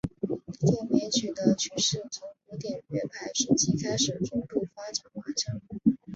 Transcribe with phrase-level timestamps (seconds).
[0.59, 5.61] 奏鸣曲的曲式从古典乐派时期开始逐步发展完善。